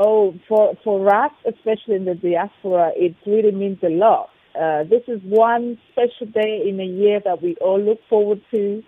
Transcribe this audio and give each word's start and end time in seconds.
Oh, 0.00 0.32
for, 0.48 0.74
for 0.84 1.12
us, 1.12 1.32
especially 1.44 1.96
in 1.96 2.04
the 2.04 2.14
diaspora, 2.14 2.92
it 2.94 3.16
really 3.26 3.50
means 3.50 3.78
a 3.82 3.88
lot. 3.88 4.28
Uh, 4.54 4.84
this 4.84 5.02
is 5.08 5.20
one 5.24 5.76
special 5.90 6.26
day 6.32 6.62
in 6.68 6.78
a 6.78 6.84
year 6.84 7.20
that 7.24 7.42
we 7.42 7.56
all 7.56 7.80
look 7.80 7.98
forward 8.08 8.40
to 8.54 8.80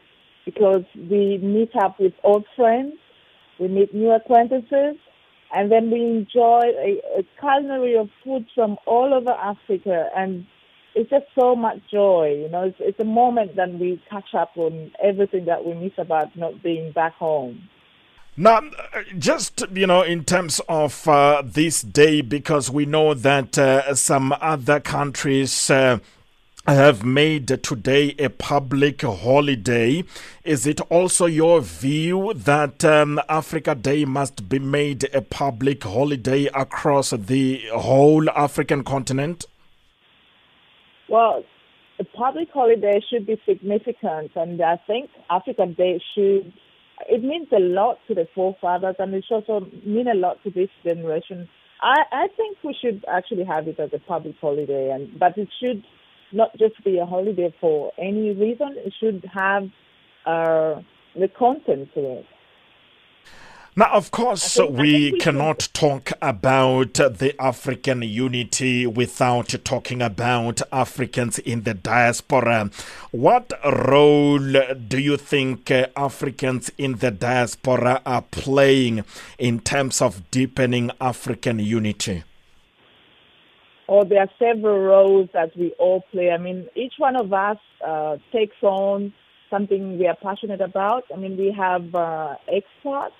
because 0.44 0.84
we 0.94 1.38
meet 1.38 1.70
up 1.82 1.98
with 1.98 2.12
old 2.22 2.44
friends, 2.54 2.94
we 3.58 3.66
meet 3.66 3.92
new 3.92 4.12
acquaintances, 4.12 4.96
and 5.52 5.72
then 5.72 5.90
we 5.90 6.00
enjoy 6.00 6.60
a, 6.78 7.00
a 7.18 7.22
culinary 7.40 7.96
of 7.96 8.08
food 8.24 8.46
from 8.54 8.76
all 8.86 9.12
over 9.12 9.32
Africa. 9.32 10.08
And 10.16 10.46
it's 10.94 11.10
just 11.10 11.26
so 11.38 11.56
much 11.56 11.78
joy. 11.90 12.36
You 12.42 12.48
know, 12.50 12.62
it's, 12.62 12.76
it's 12.78 13.00
a 13.00 13.04
moment 13.04 13.56
that 13.56 13.72
we 13.72 14.00
catch 14.08 14.32
up 14.38 14.52
on 14.56 14.92
everything 15.02 15.46
that 15.46 15.64
we 15.64 15.74
miss 15.74 15.92
about 15.98 16.36
not 16.36 16.62
being 16.62 16.92
back 16.92 17.14
home. 17.14 17.68
Now, 18.36 18.62
just 19.18 19.64
you 19.72 19.86
know, 19.86 20.02
in 20.02 20.24
terms 20.24 20.60
of 20.68 21.06
uh, 21.06 21.42
this 21.44 21.82
day, 21.82 22.20
because 22.20 22.70
we 22.70 22.86
know 22.86 23.14
that 23.14 23.58
uh, 23.58 23.94
some 23.94 24.34
other 24.40 24.80
countries. 24.80 25.70
Uh, 25.70 25.98
have 26.66 27.04
made 27.04 27.48
today 27.62 28.14
a 28.18 28.28
public 28.28 29.02
holiday. 29.02 30.04
Is 30.44 30.66
it 30.66 30.80
also 30.82 31.26
your 31.26 31.60
view 31.60 32.32
that 32.34 32.84
um, 32.84 33.20
Africa 33.28 33.74
Day 33.74 34.04
must 34.04 34.48
be 34.48 34.58
made 34.58 35.08
a 35.14 35.22
public 35.22 35.82
holiday 35.82 36.46
across 36.54 37.10
the 37.10 37.62
whole 37.72 38.28
African 38.30 38.84
continent? 38.84 39.46
Well, 41.08 41.44
a 41.98 42.04
public 42.04 42.48
holiday 42.52 43.00
should 43.10 43.26
be 43.26 43.40
significant, 43.46 44.32
and 44.36 44.60
I 44.62 44.76
think 44.86 45.10
Africa 45.28 45.66
Day 45.66 46.00
should. 46.14 46.52
It 47.08 47.22
means 47.22 47.48
a 47.52 47.60
lot 47.60 47.98
to 48.08 48.14
the 48.14 48.26
forefathers, 48.34 48.96
and 48.98 49.14
it 49.14 49.24
should 49.26 49.44
also 49.48 49.66
mean 49.84 50.08
a 50.08 50.14
lot 50.14 50.42
to 50.44 50.50
this 50.50 50.68
generation. 50.84 51.48
I, 51.82 52.02
I 52.12 52.28
think 52.36 52.58
we 52.62 52.76
should 52.80 53.04
actually 53.08 53.44
have 53.44 53.66
it 53.68 53.80
as 53.80 53.90
a 53.94 53.98
public 53.98 54.34
holiday, 54.40 54.90
and 54.90 55.18
but 55.18 55.36
it 55.38 55.48
should 55.62 55.82
not 56.32 56.50
just 56.58 56.82
be 56.84 56.98
a 56.98 57.06
holiday 57.06 57.54
for 57.60 57.92
any 57.98 58.30
reason. 58.30 58.74
It 58.76 58.92
should 59.00 59.24
have 59.32 59.64
uh, 60.26 60.80
the 61.14 61.28
content 61.38 61.88
to 61.94 62.18
it. 62.18 62.26
Now, 63.80 63.94
of 63.94 64.10
course, 64.10 64.58
we, 64.58 65.12
we 65.12 65.18
cannot 65.20 65.70
talk 65.72 66.12
about 66.20 66.92
the 66.92 67.34
African 67.40 68.02
unity 68.02 68.86
without 68.86 69.54
talking 69.64 70.02
about 70.02 70.60
Africans 70.70 71.38
in 71.38 71.62
the 71.62 71.72
diaspora. 71.72 72.68
What 73.10 73.54
role 73.64 74.38
do 74.38 74.98
you 74.98 75.16
think 75.16 75.70
uh, 75.70 75.86
Africans 75.96 76.70
in 76.76 76.96
the 76.96 77.10
diaspora 77.10 78.02
are 78.04 78.20
playing 78.20 79.02
in 79.38 79.60
terms 79.60 80.02
of 80.02 80.30
deepening 80.30 80.90
African 81.00 81.58
unity? 81.58 82.24
Oh, 83.88 84.04
there 84.04 84.20
are 84.20 84.30
several 84.38 84.78
roles 84.78 85.30
that 85.32 85.56
we 85.56 85.70
all 85.78 86.02
play. 86.12 86.30
I 86.30 86.36
mean, 86.36 86.68
each 86.76 86.96
one 86.98 87.16
of 87.16 87.32
us 87.32 87.56
uh, 87.82 88.18
takes 88.30 88.62
on 88.62 89.14
something 89.50 89.98
we 89.98 90.06
are 90.06 90.16
passionate 90.22 90.60
about. 90.60 91.04
I 91.12 91.16
mean, 91.18 91.36
we 91.36 91.52
have 91.52 91.94
uh, 91.94 92.36
experts, 92.48 93.14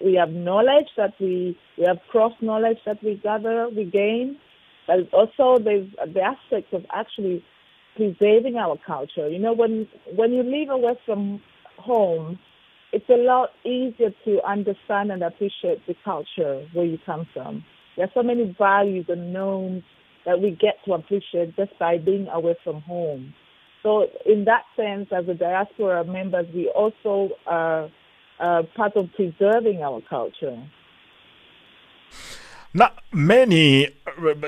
we 0.00 0.14
have 0.14 0.30
knowledge 0.30 0.88
that 0.96 1.14
we, 1.20 1.58
we 1.76 1.84
have 1.84 1.98
cross 2.10 2.32
knowledge 2.40 2.78
that 2.86 3.02
we 3.02 3.14
gather, 3.22 3.68
we 3.68 3.84
gain. 3.84 4.38
But 4.86 5.12
also 5.12 5.62
there's 5.62 5.88
the 6.12 6.22
aspect 6.22 6.72
of 6.72 6.86
actually 6.92 7.44
preserving 7.94 8.56
our 8.56 8.78
culture. 8.86 9.28
You 9.28 9.38
know, 9.38 9.52
when 9.52 9.86
when 10.16 10.32
you 10.32 10.42
live 10.42 10.70
away 10.70 10.98
from 11.04 11.42
home, 11.76 12.38
it's 12.92 13.08
a 13.10 13.16
lot 13.16 13.50
easier 13.64 14.10
to 14.24 14.42
understand 14.48 15.12
and 15.12 15.22
appreciate 15.22 15.86
the 15.86 15.94
culture 16.04 16.66
where 16.72 16.86
you 16.86 16.98
come 17.04 17.26
from. 17.34 17.64
There 17.96 18.06
are 18.06 18.10
so 18.14 18.22
many 18.22 18.54
values 18.58 19.06
and 19.08 19.32
norms 19.32 19.82
that 20.24 20.40
we 20.40 20.52
get 20.52 20.76
to 20.86 20.94
appreciate 20.94 21.56
just 21.56 21.78
by 21.78 21.98
being 21.98 22.28
away 22.28 22.56
from 22.64 22.80
home. 22.82 23.34
So 23.82 24.08
in 24.26 24.44
that 24.44 24.64
sense, 24.76 25.08
as 25.12 25.28
a 25.28 25.34
diaspora 25.34 26.04
members, 26.04 26.46
we 26.54 26.68
also 26.68 27.30
are 27.46 27.90
uh, 28.40 28.62
part 28.76 28.96
of 28.96 29.12
preserving 29.14 29.82
our 29.82 30.00
culture. 30.08 30.58
Now, 32.74 32.90
many 33.14 33.88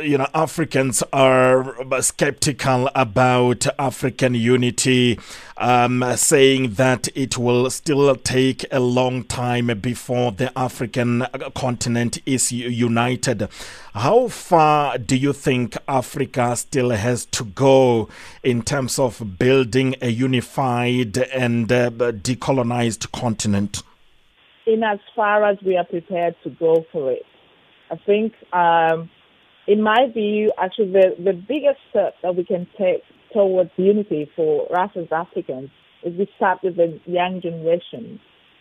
you 0.03 0.19
know 0.19 0.26
Africans 0.34 1.03
are 1.10 1.75
skeptical 2.03 2.91
about 2.94 3.66
African 3.78 4.34
unity, 4.34 5.19
um, 5.56 6.04
saying 6.16 6.75
that 6.75 7.09
it 7.16 7.38
will 7.38 7.70
still 7.70 8.14
take 8.16 8.66
a 8.70 8.78
long 8.78 9.25
time 9.25 9.69
before 9.80 10.32
the 10.32 10.56
African 10.59 11.26
continent 11.54 12.19
is 12.26 12.53
united. 12.53 13.48
How 13.94 14.28
far 14.28 14.98
do 14.98 15.16
you 15.16 15.32
think 15.32 15.78
Africa 15.88 16.56
still 16.56 16.91
has 16.91 17.25
to 17.25 17.44
go 17.44 18.10
in 18.42 18.60
terms 18.60 18.98
of 18.98 19.38
building 19.38 19.94
a 20.03 20.09
unified 20.09 21.16
and 21.16 21.72
uh, 21.72 21.88
decolonized 21.88 23.10
continent? 23.12 23.82
In 24.66 24.84
as 24.84 24.98
far 25.16 25.47
as 25.47 25.56
we 25.64 25.78
are 25.78 25.84
prepared 25.84 26.36
to 26.44 26.50
go 26.50 26.84
for 26.92 27.12
it. 27.12 27.25
I 27.91 27.97
think, 28.06 28.33
um, 28.53 29.11
in 29.67 29.83
my 29.83 30.09
view, 30.12 30.53
actually 30.59 30.93
the, 30.93 31.15
the 31.19 31.33
biggest 31.33 31.81
step 31.91 32.15
that 32.23 32.37
we 32.37 32.45
can 32.45 32.67
take 32.78 33.03
towards 33.33 33.71
unity 33.77 34.31
for 34.37 34.67
us 34.78 34.91
as 34.97 35.06
Africans 35.12 35.71
is 36.03 36.17
we 36.19 36.28
start 36.37 36.59
with 36.62 36.77
the 36.77 37.01
young 37.06 37.41
generation. 37.41 38.21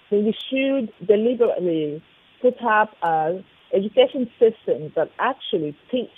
So 0.09 0.17
we 0.17 0.35
should 0.49 0.91
deliberately 1.07 2.03
put 2.41 2.55
up 2.63 2.95
an 3.03 3.43
education 3.73 4.29
system 4.39 4.91
that 4.95 5.09
actually 5.19 5.77
teach 5.91 6.09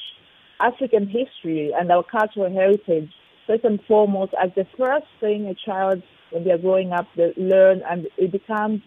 African 0.60 1.08
history 1.08 1.72
and 1.78 1.92
our 1.92 2.04
cultural 2.04 2.52
heritage 2.52 3.10
first 3.48 3.64
and 3.64 3.80
foremost 3.88 4.34
as 4.42 4.52
the 4.56 4.66
first 4.78 5.08
thing 5.20 5.48
a 5.48 5.56
child 5.56 6.02
when 6.30 6.44
they 6.44 6.52
are 6.52 6.58
growing 6.58 6.94
up 6.94 7.08
they 7.18 7.34
learn 7.36 7.82
and 7.90 8.08
it 8.18 8.32
becomes 8.32 8.82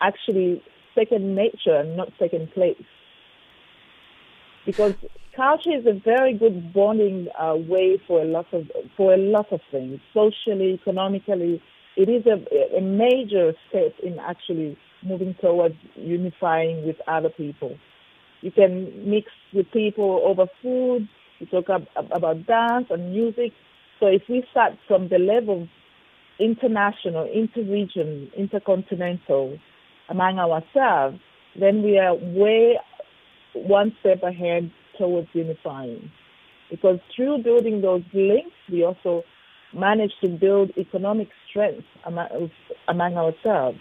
actually 0.00 0.62
second 0.94 1.34
nature 1.34 1.76
and 1.76 1.96
not 1.96 2.08
second 2.18 2.50
place 2.52 2.82
because 4.68 4.92
culture 5.34 5.74
is 5.74 5.86
a 5.86 5.98
very 6.04 6.34
good 6.36 6.74
bonding 6.74 7.28
uh, 7.40 7.54
way 7.56 7.98
for 8.06 8.20
a 8.20 8.26
lot 8.26 8.44
of 8.52 8.64
for 8.98 9.14
a 9.14 9.16
lot 9.16 9.50
of 9.50 9.60
things, 9.70 9.98
socially, 10.12 10.74
economically. 10.74 11.62
It 11.96 12.10
is 12.10 12.22
a, 12.26 12.76
a 12.76 12.82
major 12.82 13.54
step 13.70 13.94
in 14.02 14.18
actually 14.18 14.76
moving 15.02 15.34
towards 15.40 15.74
unifying 15.96 16.86
with 16.86 16.96
other 17.08 17.30
people. 17.30 17.78
You 18.42 18.50
can 18.50 19.10
mix 19.10 19.28
with 19.54 19.70
people 19.72 20.20
over 20.22 20.44
food. 20.60 21.08
You 21.38 21.46
talk 21.46 21.70
ab- 21.70 21.88
about 22.12 22.46
dance 22.46 22.88
and 22.90 23.10
music. 23.10 23.52
So 24.00 24.06
if 24.06 24.20
we 24.28 24.44
start 24.50 24.74
from 24.86 25.08
the 25.08 25.18
level 25.18 25.66
international, 26.38 27.26
interregion, 27.26 28.32
intercontinental 28.36 29.58
among 30.10 30.38
ourselves, 30.38 31.18
then 31.58 31.82
we 31.82 31.98
are 31.98 32.14
way 32.14 32.78
one 33.66 33.96
step 34.00 34.22
ahead 34.22 34.70
towards 34.98 35.28
unifying. 35.32 36.10
Because 36.70 36.98
through 37.14 37.42
building 37.42 37.80
those 37.80 38.02
links, 38.12 38.56
we 38.70 38.84
also 38.84 39.22
manage 39.72 40.12
to 40.22 40.28
build 40.28 40.70
economic 40.76 41.28
strength 41.48 41.86
among, 42.04 42.50
among 42.88 43.16
ourselves. 43.16 43.78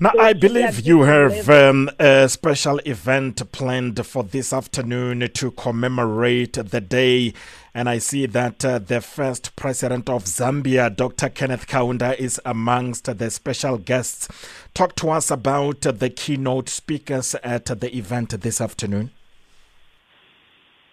Now, 0.00 0.12
I 0.16 0.32
believe 0.32 0.86
you 0.86 1.02
have 1.02 1.50
um, 1.50 1.90
a 1.98 2.28
special 2.28 2.78
event 2.84 3.50
planned 3.50 4.06
for 4.06 4.22
this 4.22 4.52
afternoon 4.52 5.28
to 5.34 5.50
commemorate 5.50 6.52
the 6.52 6.80
day. 6.80 7.34
And 7.74 7.88
I 7.88 7.98
see 7.98 8.26
that 8.26 8.64
uh, 8.64 8.78
the 8.78 9.00
first 9.00 9.56
president 9.56 10.08
of 10.08 10.26
Zambia, 10.26 10.94
Dr. 10.94 11.28
Kenneth 11.28 11.66
Kaunda, 11.66 12.16
is 12.16 12.40
amongst 12.44 13.06
the 13.18 13.28
special 13.28 13.76
guests. 13.76 14.28
Talk 14.72 14.94
to 14.96 15.10
us 15.10 15.32
about 15.32 15.80
the 15.80 16.10
keynote 16.10 16.68
speakers 16.68 17.34
at 17.42 17.66
the 17.66 17.96
event 17.96 18.40
this 18.40 18.60
afternoon. 18.60 19.10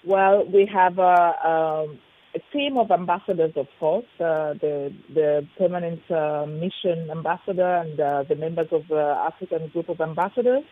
Well, 0.03 0.45
we 0.45 0.65
have 0.65 0.97
a, 0.97 1.03
um, 1.47 1.99
a 1.99 2.04
team 2.51 2.77
of 2.77 2.91
ambassadors, 2.91 3.53
of 3.55 3.67
course, 3.79 4.05
uh, 4.19 4.53
the 4.53 4.93
the 5.13 5.47
permanent 5.57 6.01
uh, 6.11 6.45
mission 6.47 7.09
ambassador 7.09 7.75
and 7.77 7.99
uh, 7.99 8.23
the 8.27 8.35
members 8.35 8.67
of 8.71 8.83
the 8.89 9.15
African 9.29 9.67
group 9.69 9.89
of 9.89 10.01
ambassadors 10.01 10.63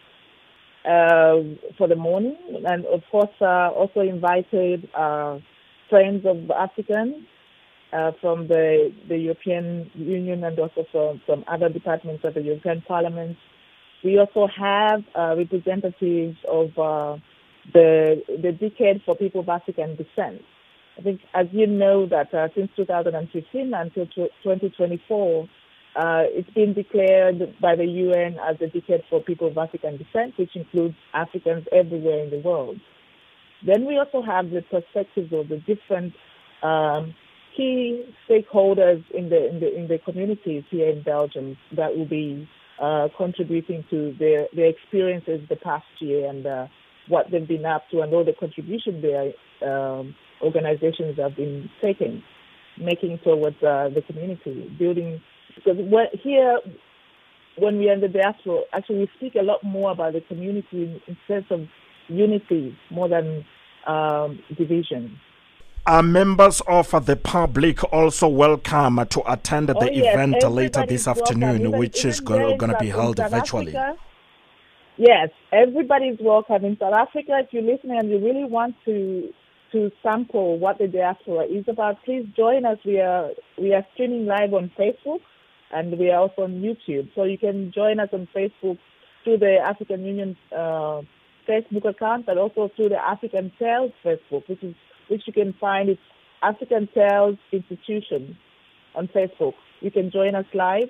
uh, 0.86 1.38
for 1.78 1.88
the 1.88 1.96
morning, 1.96 2.38
and 2.66 2.86
of 2.86 3.02
course 3.12 3.36
uh, 3.42 3.70
also 3.72 4.02
invited 4.02 4.90
uh, 4.96 5.40
friends 5.90 6.26
of 6.26 6.50
Africans 6.52 7.16
from 8.20 8.48
the 8.48 8.92
the 9.08 9.18
European 9.18 9.90
Union 9.94 10.44
and 10.44 10.58
also 10.60 10.86
from, 10.92 11.22
from 11.26 11.44
other 11.48 11.70
departments 11.70 12.24
of 12.26 12.34
the 12.34 12.42
European 12.42 12.82
Parliament. 12.82 13.38
We 14.04 14.18
also 14.20 14.48
have 14.48 15.04
representatives 15.38 16.38
of 16.50 16.72
the 17.74 18.22
the 18.28 18.52
decade 18.52 19.02
for 19.06 19.16
people 19.16 19.42
of 19.42 19.50
African 19.50 19.96
descent. 19.96 20.42
I 20.98 21.02
think, 21.02 21.22
as 21.34 21.48
you 21.52 21.68
know, 21.68 22.06
that 22.08 22.34
uh, 22.34 22.50
since 22.56 22.70
2015 22.76 23.74
until 23.74 24.06
2024, 24.06 25.50
uh, 25.96 26.24
it's 26.26 26.50
been 26.52 26.74
declared 26.74 27.56
by 27.62 27.76
the 27.76 27.86
UN 27.86 28.38
as 28.40 28.56
a 28.62 28.68
decade 28.68 29.04
for 29.10 29.22
people 29.22 29.48
of 29.48 29.58
African 29.58 29.98
descent, 29.98 30.38
which 30.38 30.56
includes 30.56 30.96
Africans 31.14 31.66
everywhere 31.72 32.24
in 32.24 32.30
the 32.30 32.40
world. 32.40 32.80
Then 33.66 33.86
we 33.86 33.98
also 33.98 34.22
have 34.22 34.50
the 34.50 34.62
perspectives 34.62 35.32
of 35.32 35.50
the 35.50 35.58
different 35.58 36.14
um, 36.64 37.14
key 37.56 38.04
stakeholders 38.30 39.04
in 39.12 39.30
the, 39.30 39.50
in 39.50 39.60
the 39.60 39.76
in 39.76 39.88
the 39.88 40.00
communities 40.00 40.64
here 40.70 40.90
in 40.90 41.04
Belgium 41.04 41.58
that 41.76 41.96
will 41.96 42.08
be 42.08 42.48
uh, 42.82 43.08
contributing 43.16 43.86
to 43.90 44.16
their 44.20 44.48
their 44.56 44.68
experiences 44.68 45.42
the 45.50 45.56
past 45.56 45.86
year 46.00 46.28
and 46.30 46.46
uh, 46.46 46.68
what 47.08 47.28
they've 47.32 47.48
been 47.48 47.66
up 47.66 47.84
to 47.92 48.02
and 48.02 48.14
all 48.14 48.24
the 48.24 48.34
contribution 48.34 49.02
their 49.02 49.34
um, 49.68 50.16
organizations 50.42 51.18
have 51.18 51.36
been 51.36 51.70
taking, 51.82 52.24
making 52.78 53.20
towards 53.24 53.58
uh, 53.64 53.90
the 53.94 54.02
community, 54.08 54.74
building 54.78 55.22
because 55.56 55.78
here, 56.22 56.60
when 57.58 57.78
we 57.78 57.90
are 57.90 57.94
in 57.94 58.02
the 58.02 58.08
diaspora, 58.08 58.62
actually 58.74 59.00
we 59.00 59.10
speak 59.18 59.36
a 59.36 59.44
lot 59.44 59.64
more 59.64 59.92
about 59.92 60.14
the 60.14 60.22
community 60.22 61.02
in 61.08 61.18
sense 61.28 61.46
of 61.52 61.68
unity 62.08 62.78
more 62.90 63.08
than 63.08 63.46
um, 63.88 64.40
division. 64.58 65.20
Are 65.86 66.02
members 66.02 66.62
of 66.62 66.92
the 67.06 67.18
public 67.18 67.84
also 67.92 68.30
welcome 68.30 69.06
to 69.06 69.32
attend 69.32 69.68
the 69.68 69.78
oh, 69.78 69.84
yes. 69.84 70.14
event 70.14 70.36
Everybody 70.38 70.54
later 70.56 70.86
this 70.88 71.08
afternoon, 71.08 71.62
even, 71.62 71.78
which 71.78 72.00
even 72.00 72.10
is 72.10 72.20
going 72.22 72.58
to 72.58 72.78
be 72.80 72.90
held 72.90 73.18
virtually? 73.18 73.76
Africa, 73.76 74.00
yes, 74.98 75.30
everybody 75.52 76.06
is 76.06 76.20
welcome. 76.22 76.66
In 76.66 76.78
South 76.80 76.94
Africa, 76.94 77.40
if 77.40 77.48
you're 77.52 77.64
listening 77.64 77.98
and 78.00 78.10
you 78.10 78.20
really 78.20 78.46
want 78.46 78.76
to 78.86 79.30
to 79.72 79.90
sample 80.04 80.60
what 80.60 80.78
the 80.78 80.88
diaspora 80.88 81.46
is 81.46 81.66
about, 81.68 81.98
please 82.06 82.28
join 82.38 82.66
us. 82.66 82.78
We 82.86 83.00
are 83.00 83.32
we 83.58 83.74
are 83.74 83.86
streaming 83.94 84.26
live 84.26 84.54
on 84.54 84.72
Facebook 84.78 85.20
and 85.72 85.98
we 85.98 86.12
are 86.12 86.20
also 86.20 86.44
on 86.44 86.62
YouTube. 86.62 87.10
So 87.16 87.24
you 87.24 87.38
can 87.38 87.72
join 87.74 88.00
us 88.00 88.10
on 88.14 88.28
Facebook 88.36 88.78
through 89.24 89.38
the 89.38 89.58
African 89.66 90.06
Union 90.06 90.38
uh, 90.52 91.02
Facebook 91.48 91.90
account, 91.90 92.26
but 92.26 92.38
also 92.38 92.70
through 92.76 92.90
the 92.90 93.04
African 93.04 93.52
Tales 93.58 93.92
Facebook, 94.06 94.48
which 94.48 94.64
is 94.64 94.76
which 95.08 95.24
you 95.26 95.34
can 95.34 95.54
find 95.60 95.90
it's 95.90 96.02
African 96.44 96.88
Tales 96.94 97.38
Institution 97.52 98.38
on 98.96 99.08
Facebook. 99.08 99.54
You 99.82 99.92
can 99.92 100.12
join 100.12 100.36
us 100.36 100.46
live 100.54 100.90